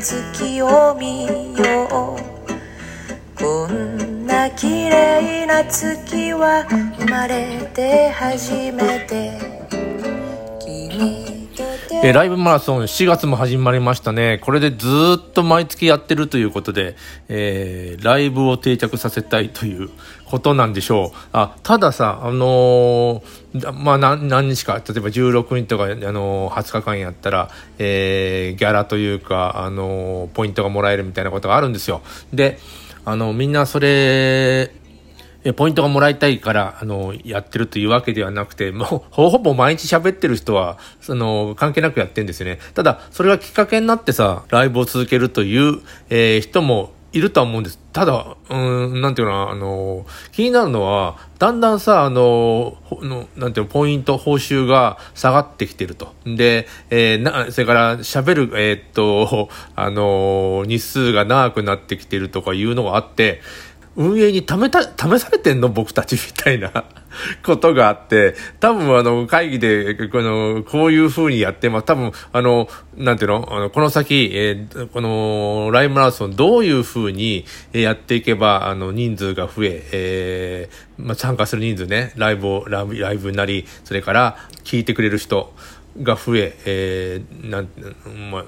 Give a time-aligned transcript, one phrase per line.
[0.00, 1.26] 月を見
[1.58, 3.38] よう。
[3.38, 6.66] こんな綺麗な月は
[6.98, 9.38] 生まれて初めて。
[10.58, 11.39] 君
[12.02, 14.38] えーライブマラソン4月も始まりましたね。
[14.42, 14.86] これでず
[15.18, 16.96] っと毎月やってるということで、
[17.28, 19.90] えーライブを定着させたいという
[20.24, 21.18] ことなんでしょう。
[21.34, 32.00] あ、たださ、あのーまあ何何日か、例えば16日とか、あのー20日間やったら、えーギャラというか、あのーポイントがもらえるみたいなことがあるんですよ。
[32.32, 32.58] で、
[33.04, 34.72] あの、みんなそれ、
[35.44, 42.58] えポイントがもらいたいから、あの、やってるというわけではなくて、もう、ほほぼ毎日喋ってる人は、その、関係なくやってんですよね。
[42.74, 45.80] ただ、それがきっかけになってさ、ライブを続けるという、
[46.10, 47.78] えー人もいるとは思うんです。
[47.92, 56.14] ただ、うん、なんていうの、あの、気になるのは、だんだんさ、あの、のなんていうの、ポイント、報酬が下がってきてると。
[56.24, 63.40] で、えーな、それから喋る、えーっと、あの、日数が長くなってきてるとかいうのがあって、
[64.00, 66.70] 運営に試た、試されてんの僕たちみたいな
[67.44, 71.86] ことがあって、多分あの会議で、この、こういう風にやってます。
[71.86, 73.46] 多分、あの、なんていうの？
[73.50, 85.52] あの、この先、えーこの、ライブマラソンどういう風にやっていけば、あの、人数が増え、えーまあ、参加する人数ね、ライブを、ライブライブなり、それから、聞いてくれる人、
[86.02, 87.68] が増え、えーなん
[88.30, 88.44] まあ、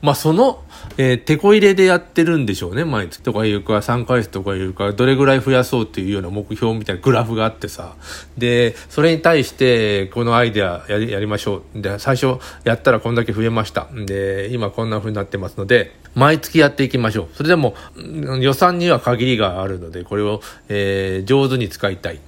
[0.00, 0.64] まあ、その、
[0.96, 7.96] えー、手こ入れでやってるんでしょうね、毎月とかいうか、3ヶ月とかいうか、どれぐらい増やそうっていうような目標みたいなグラフがあってさ、
[8.38, 11.80] で、それに対して、このアイデアやりやりましょう。
[11.80, 13.88] で、最初やったらこんだけ増えました。
[13.92, 17.28] で、今こんな風になってますので、毎月やっていきましょう。
[17.34, 17.74] それでも、
[18.40, 22.20] 予算には限りがあるので、これを、えー上手に使いたい。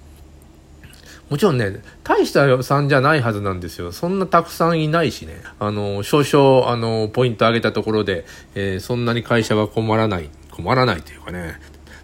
[1.30, 3.92] もちろんね、大した予算じゃないはずなんですよ。
[3.92, 5.40] そんなたくさんいないしね。
[5.58, 11.60] あの、少々、あの、ポイント上げたところで、えーそんなに会社が困らない、困らないというかね。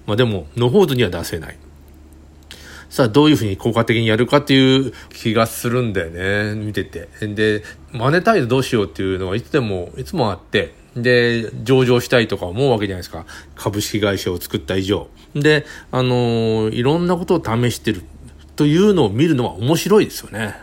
[0.07, 1.57] まあでも、のほうずには出せない。
[2.91, 6.55] さあ、どういうふうに効果的にやるかっていう気がするんだよね。
[6.55, 7.09] 見てて。
[7.23, 13.27] で、マネタイズどうしようっていうのはいつでも、いつもあって、で、上場したいとか思うわけじゃないですか。
[13.57, 15.09] 株式会社を作った以上。
[15.35, 18.03] で、あのいろんなことを試してる
[18.57, 20.55] というのを見るのは面白いですよね。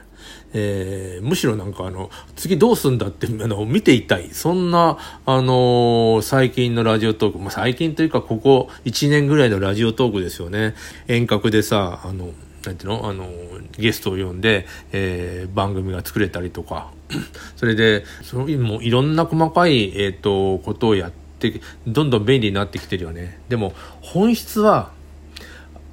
[0.54, 4.30] えーむしろなんかあの、次どうすんだって、あの、見ていたい。
[4.32, 10.76] そんな、あのー最近のラジオトーク、まあ、最近というかここ1年ぐらいのラジオトークですよね。
[11.08, 12.32] 遠隔でさ、あの、
[12.66, 13.10] なんていうの？
[13.10, 13.30] あの、
[13.78, 16.92] ゲストを呼んで、えー番組が作れたりとか。
[17.56, 23.40] それで、その、もういろんな細かい、えっ、と、ことをやって、どんどん便利になってきてるよね。
[23.50, 24.92] でも、本質は、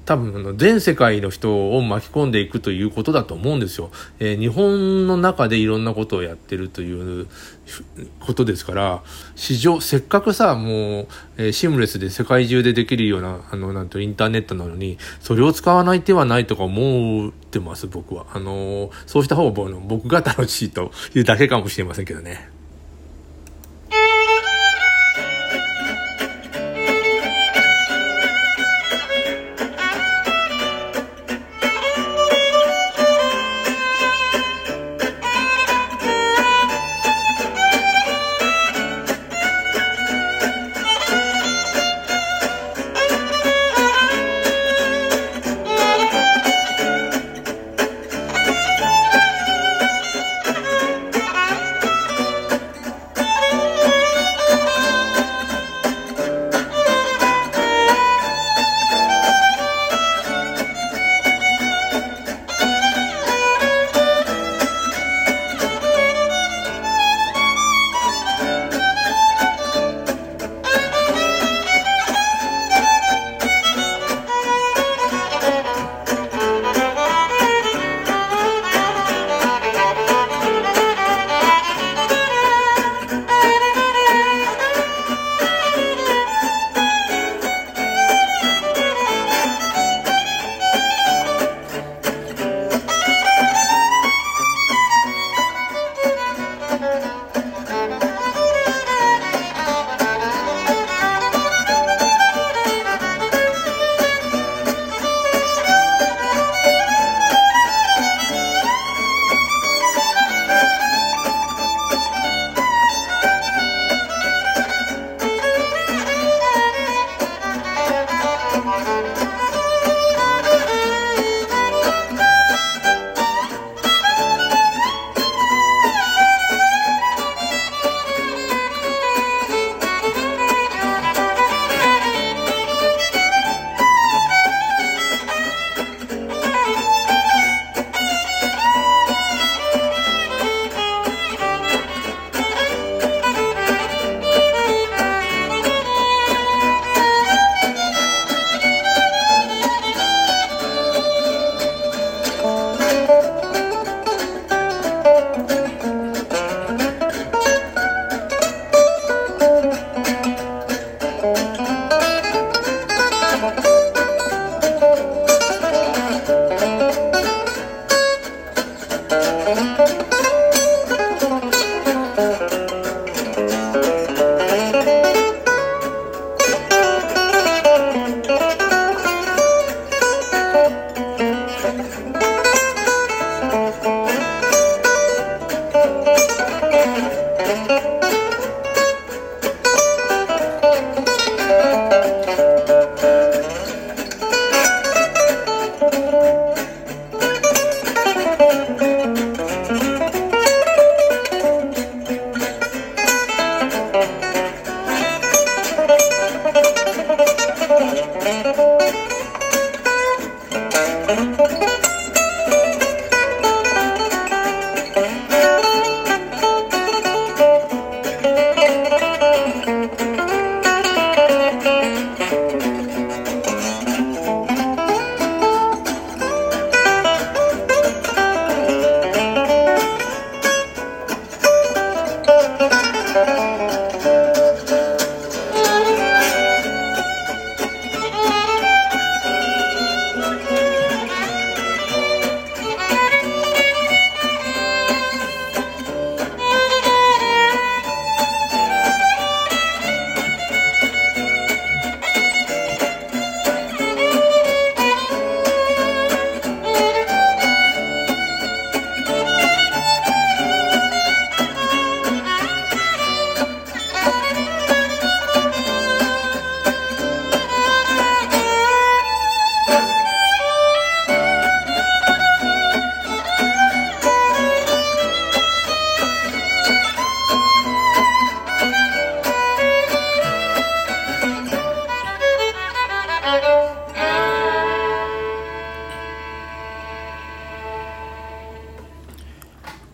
[0.09, 3.91] 多分あの全世界の人を巻き込んでいくということだと思うんですよ。
[4.19, 7.27] えー日本の中でいろんなことをやってるという
[8.19, 9.03] ことですから、
[9.35, 18.25] 市場、せっかくさ、もう、えーシームレスで世界中でできるような、あの、なんとインターネットなのに、それを使わない手はないとか思ってます、僕は。
[18.33, 22.58] あのーそうした方が僕が楽しいというだけかもしれませんけどね。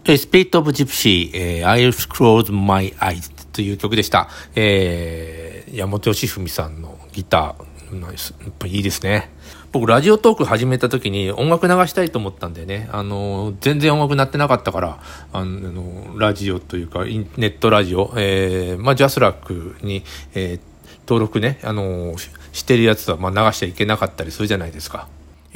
[0.05, 4.29] スピリット・オブ・ジプシー、え、I'll Close My Eyes という曲でした。
[4.55, 8.09] えー、山本義文さんのギター、や
[8.49, 9.31] っぱいいですね。
[9.71, 14.99] 僕、ラジオトーク始めた時に音楽流したいと思ったんでね、あの、全然音楽鳴ってなかったから、
[15.33, 20.03] あの、ラジオというか、インネットラジオ、えー、まあ、ジャスラックに、
[20.35, 20.59] えー、
[21.07, 22.15] 登録ね、あの、
[22.51, 25.07] してるやつは、まあ、流しちゃいけなかったりするじゃないですか。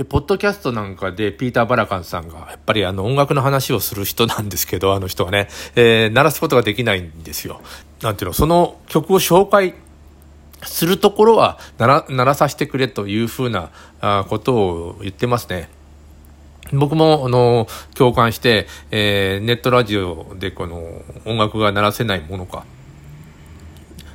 [0.06, 7.62] ポッドキャストなんかでピーター・バラカンさんが、やっぱりあの音楽の話をする人なんですけど、 あの人はね、えー、鳴らすことができないんですよ。
[8.02, 9.74] なんていうの、その曲を紹介
[10.64, 13.70] するところは鳴ら、鳴らさせてくれというふうな
[14.02, 15.70] あことを言ってますね。
[16.72, 22.64] 僕も、あの、共感して、えー、ネットラジオでこの音楽が鳴らせないものか。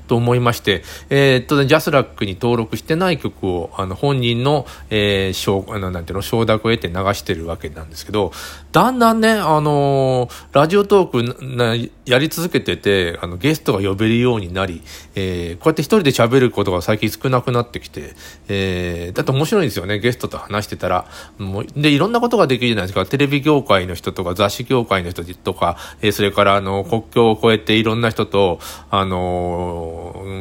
[0.07, 8.33] と思いまして、えー、っと、ね、ジャスラックに登録してない曲を、あの、本人の、えー、承、あの、なんていうの、承諾を得て流してるわけなんですけど、
[8.73, 11.75] だんだんね、あのー、ラジオトークな、
[12.07, 14.83] やり続けてて、あの、ゲストが呼べるようになり、
[15.15, 18.15] えー、こうやって一人で喋ることが最近少なくなってきて、
[18.49, 21.07] えー、だって面白いんですよね、ゲストと話してたら。
[21.39, 23.07] もうで、いろんなことができるじゃないですか。
[23.07, 28.59] テレビ業界の人とか、雑誌業界の人とか、えー、それから、あの、国境を越えていろんな人と、
[28.91, 29.94] あのー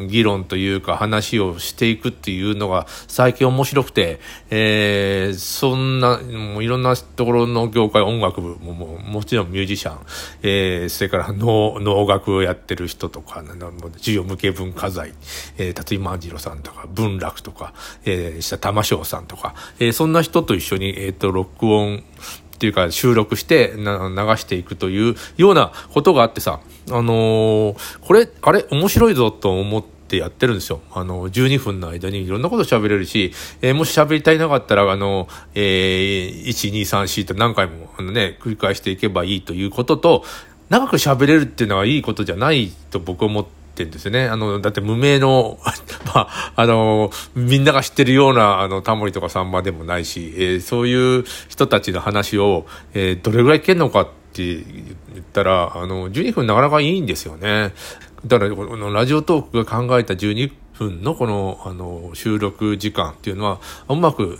[0.09, 4.19] 議論というか話をしていくっていうのが最近面白くて、
[4.49, 9.99] えー、そんな、もういろんなところの業界、音楽部もももちろんミュージシャン、
[10.43, 13.43] えー、それから能能楽をやってる人とか、
[13.97, 15.13] 授与無形文化財、
[15.57, 17.73] えー、辰井万次郎さんとか、文楽とか、
[18.05, 22.03] えー、下玉翔さんとか、えー、そんな人と一緒に、えっ、ー、と、録音、
[22.63, 23.83] っていうか収録して流
[24.37, 30.79] していくというようなことがあってさ、あのー、これ、あれ、面白いぞと思ってやってるんですよ。
[30.93, 40.23] あの、12分の間にいろんなこと喋れるし、えー、もし喋りたいなかったら、あの、えー、1、2、3、4と何回も、あのね、繰り返していけばいいということと、
[40.69, 44.27] 長く喋れるっていうのはいいことじゃないと僕は思って、ってんですよね。
[44.27, 45.57] あの、だって無名の、
[46.13, 57.73] まあ、あの、みんなが知ってるような、あの、タモリとかさんまでもないし、えー、そういう人たちの話を、えー、どれぐらい聞けるのかって言ったら、あの、12分なかなかいいんですよね。
[58.25, 64.39] だから、このラジオトークが考えた12分のこの、あの、収録時間っていうのは、うまく、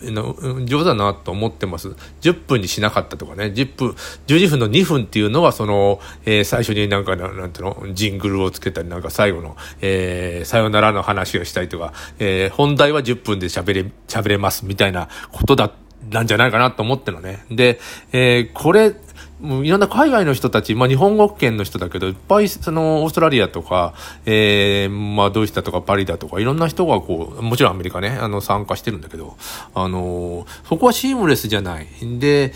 [0.65, 1.89] 上手だなと思ってます。
[2.21, 3.89] 10分にしなかったとかね、10分、
[4.27, 15.71] 12分の2分っていうのは、その、えー、最初になんか、なんていうの、ジングルをつけたり、なんか最後の、えー、さよならの話をしたりとか、えー、本題は10分で喋れ、喋れますみたいなことだ、
[16.09, 17.45] なんじゃないかなと思ってのね。
[17.49, 17.79] で、
[18.11, 18.95] えー、これ、
[19.43, 23.93] もういろんな海外の人たち、まあ日本語圏の人だけど、いっぱいそのオーストラリアとか、
[24.25, 29.35] えー、まあドイツだとかパリだとか、いろんな人がこう、もちろんアメリカね、あの参加してるんだけど、
[29.75, 31.87] あの、そこはシームレスじゃない。
[32.19, 32.53] で、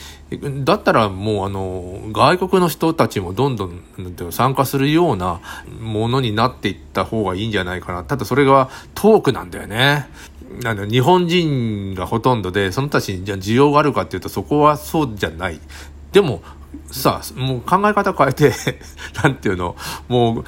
[0.63, 3.82] だったらもうあの、外国の人たちもどんどん
[4.32, 5.41] 参加するような
[5.82, 8.06] ものになっていった方がいいんじゃないかな。
[8.06, 10.08] ただそれがトークなんだよね。
[10.63, 15.60] あの日本人がほとんどで、その人たちにじゃ需要があるかっていうとそこはそうじゃない。
[16.13, 16.41] でも、
[16.92, 18.54] さあ、もう考え方変えて
[19.24, 19.76] なんていうの、
[20.08, 20.46] もう、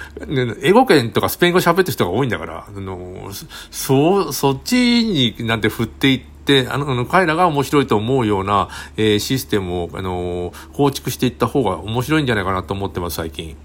[0.62, 3.30] 英語圏とかスペイン語喋ってる人が多いんだから、あの、
[3.72, 13.56] そう、そっちになんて振っていって、あの、彼らが面白いと思うような、えー、システムを、あの、構築していった方が面白いんじゃないかなと思ってます、最近。